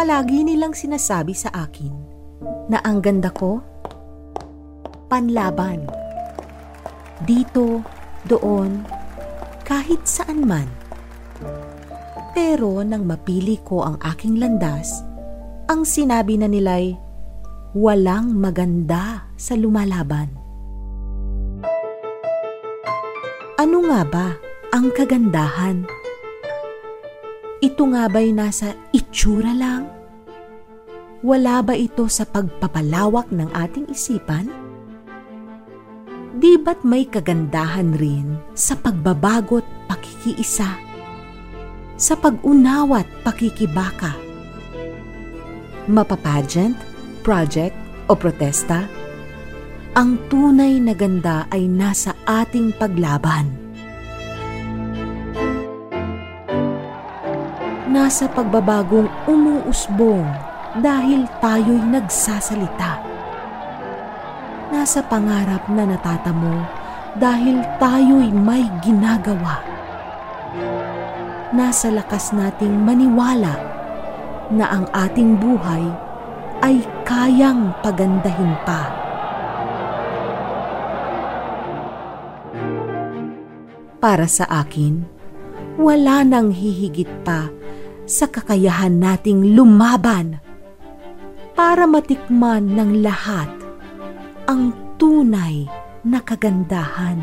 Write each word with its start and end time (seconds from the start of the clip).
Palagi 0.00 0.48
nilang 0.48 0.72
sinasabi 0.72 1.36
sa 1.36 1.52
akin 1.52 1.92
na 2.72 2.80
ang 2.80 3.04
ganda 3.04 3.28
ko, 3.28 3.60
panlaban. 5.12 5.84
Dito, 7.20 7.84
doon, 8.24 8.80
kahit 9.60 10.00
saan 10.08 10.48
man. 10.48 10.72
Pero 12.32 12.80
nang 12.80 13.04
mapili 13.04 13.60
ko 13.60 13.84
ang 13.84 14.00
aking 14.00 14.40
landas, 14.40 15.04
ang 15.68 15.84
sinabi 15.84 16.40
na 16.40 16.48
nila'y 16.48 16.96
walang 17.76 18.32
maganda 18.32 19.28
sa 19.36 19.52
lumalaban. 19.52 20.32
Ano 23.60 23.84
nga 23.84 24.00
ba 24.08 24.26
ang 24.72 24.96
kagandahan? 24.96 25.99
Ito 27.60 27.92
nga 27.92 28.08
ba'y 28.08 28.32
nasa 28.32 28.72
itsura 28.88 29.52
lang? 29.52 29.84
Wala 31.20 31.60
ba 31.60 31.76
ito 31.76 32.08
sa 32.08 32.24
pagpapalawak 32.24 33.28
ng 33.28 33.52
ating 33.52 33.84
isipan? 33.92 34.48
Di 36.40 36.56
ba't 36.56 36.80
may 36.88 37.04
kagandahan 37.04 37.92
rin 38.00 38.40
sa 38.56 38.80
pagbabago't 38.80 39.68
pakikiisa? 39.92 40.80
Sa 42.00 42.16
pag-unawa't 42.16 43.28
pakikibaka? 43.28 44.16
Mapapageant, 45.84 46.80
project 47.20 47.76
o 48.08 48.16
protesta? 48.16 48.88
Ang 50.00 50.16
tunay 50.32 50.80
na 50.80 50.96
ganda 50.96 51.44
ay 51.52 51.68
nasa 51.68 52.16
ating 52.24 52.72
paglaban. 52.80 53.59
Nasa 58.00 58.24
pagbabagong 58.32 59.12
umuusbong 59.28 60.24
dahil 60.80 61.28
tayo'y 61.36 61.84
nagsasalita. 61.84 62.96
Nasa 64.72 65.04
pangarap 65.04 65.68
na 65.68 65.84
natatamo 65.84 66.64
dahil 67.20 67.60
tayo'y 67.76 68.32
may 68.32 68.64
ginagawa. 68.80 69.60
Nasa 71.52 71.92
lakas 71.92 72.32
nating 72.32 72.72
maniwala 72.72 73.60
na 74.48 74.80
ang 74.80 74.88
ating 74.96 75.36
buhay 75.36 75.84
ay 76.64 76.80
kayang 77.04 77.76
pagandahin 77.84 78.56
pa. 78.64 78.96
Para 84.00 84.24
sa 84.24 84.48
akin, 84.48 85.04
wala 85.76 86.24
nang 86.24 86.48
hihigit 86.48 87.12
pa 87.28 87.59
sa 88.10 88.26
kakayahan 88.26 88.98
nating 88.98 89.54
lumaban 89.54 90.42
para 91.54 91.86
matikman 91.86 92.74
ng 92.74 93.06
lahat 93.06 93.46
ang 94.50 94.74
tunay 94.98 95.70
na 96.02 96.18
kagandahan. 96.18 97.22